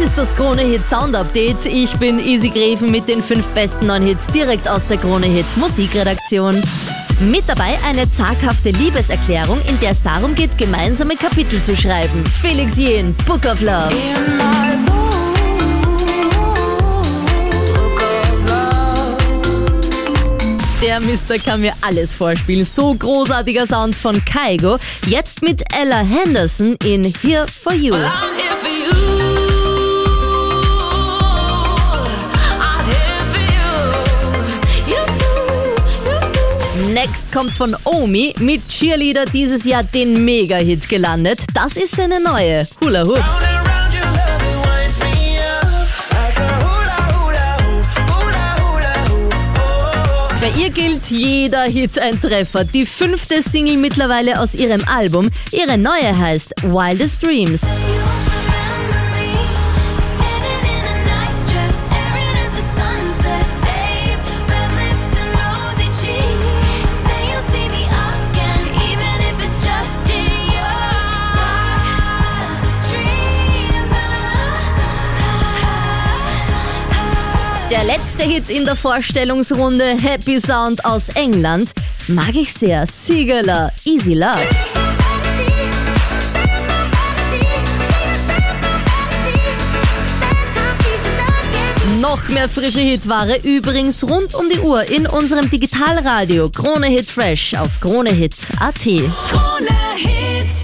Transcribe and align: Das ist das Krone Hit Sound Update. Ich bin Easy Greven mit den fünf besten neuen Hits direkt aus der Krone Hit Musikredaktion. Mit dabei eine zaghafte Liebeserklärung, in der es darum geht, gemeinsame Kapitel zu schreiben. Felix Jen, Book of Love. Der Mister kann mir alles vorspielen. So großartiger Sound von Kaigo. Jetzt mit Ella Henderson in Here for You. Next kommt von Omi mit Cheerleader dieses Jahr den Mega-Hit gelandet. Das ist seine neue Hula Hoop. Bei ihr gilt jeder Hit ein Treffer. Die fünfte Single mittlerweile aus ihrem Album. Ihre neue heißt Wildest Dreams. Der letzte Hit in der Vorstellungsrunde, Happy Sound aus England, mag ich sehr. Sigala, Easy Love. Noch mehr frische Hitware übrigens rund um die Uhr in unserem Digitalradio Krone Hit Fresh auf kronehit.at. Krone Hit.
Das 0.00 0.08
ist 0.08 0.18
das 0.18 0.34
Krone 0.34 0.62
Hit 0.62 0.88
Sound 0.88 1.14
Update. 1.14 1.66
Ich 1.66 1.94
bin 1.96 2.26
Easy 2.26 2.48
Greven 2.48 2.90
mit 2.90 3.06
den 3.06 3.22
fünf 3.22 3.44
besten 3.48 3.86
neuen 3.86 4.02
Hits 4.02 4.26
direkt 4.28 4.66
aus 4.66 4.86
der 4.86 4.96
Krone 4.96 5.26
Hit 5.26 5.44
Musikredaktion. 5.58 6.58
Mit 7.30 7.42
dabei 7.46 7.78
eine 7.86 8.10
zaghafte 8.10 8.70
Liebeserklärung, 8.70 9.60
in 9.68 9.78
der 9.78 9.90
es 9.90 10.02
darum 10.02 10.34
geht, 10.34 10.56
gemeinsame 10.56 11.16
Kapitel 11.16 11.62
zu 11.62 11.76
schreiben. 11.76 12.24
Felix 12.40 12.78
Jen, 12.78 13.14
Book 13.26 13.44
of 13.44 13.60
Love. 13.60 13.90
Der 20.82 21.00
Mister 21.00 21.38
kann 21.38 21.60
mir 21.60 21.74
alles 21.82 22.10
vorspielen. 22.10 22.64
So 22.64 22.94
großartiger 22.94 23.66
Sound 23.66 23.94
von 23.94 24.24
Kaigo. 24.24 24.78
Jetzt 25.06 25.42
mit 25.42 25.62
Ella 25.78 25.98
Henderson 25.98 26.74
in 26.84 27.04
Here 27.22 27.44
for 27.46 27.74
You. 27.74 27.94
Next 36.88 37.30
kommt 37.30 37.52
von 37.52 37.76
Omi 37.84 38.34
mit 38.38 38.66
Cheerleader 38.66 39.26
dieses 39.26 39.64
Jahr 39.64 39.82
den 39.82 40.24
Mega-Hit 40.24 40.88
gelandet. 40.88 41.40
Das 41.54 41.76
ist 41.76 41.94
seine 41.94 42.20
neue 42.20 42.66
Hula 42.82 43.04
Hoop. 43.04 43.22
Bei 50.40 50.50
ihr 50.58 50.70
gilt 50.70 51.06
jeder 51.10 51.64
Hit 51.64 51.98
ein 51.98 52.18
Treffer. 52.20 52.64
Die 52.64 52.86
fünfte 52.86 53.42
Single 53.42 53.76
mittlerweile 53.76 54.40
aus 54.40 54.54
ihrem 54.54 54.82
Album. 54.88 55.30
Ihre 55.52 55.76
neue 55.76 56.16
heißt 56.16 56.54
Wildest 56.62 57.22
Dreams. 57.22 57.84
Der 77.70 77.84
letzte 77.84 78.24
Hit 78.24 78.50
in 78.50 78.64
der 78.64 78.74
Vorstellungsrunde, 78.74 79.96
Happy 79.96 80.40
Sound 80.40 80.84
aus 80.84 81.08
England, 81.10 81.70
mag 82.08 82.34
ich 82.34 82.52
sehr. 82.52 82.84
Sigala, 82.84 83.70
Easy 83.84 84.14
Love. 84.14 84.42
Noch 92.00 92.28
mehr 92.30 92.48
frische 92.48 92.80
Hitware 92.80 93.38
übrigens 93.44 94.02
rund 94.02 94.34
um 94.34 94.48
die 94.52 94.58
Uhr 94.58 94.82
in 94.90 95.06
unserem 95.06 95.48
Digitalradio 95.48 96.50
Krone 96.50 96.88
Hit 96.88 97.08
Fresh 97.08 97.54
auf 97.54 97.80
kronehit.at. 97.80 98.74
Krone 98.74 99.68
Hit. 99.94 100.50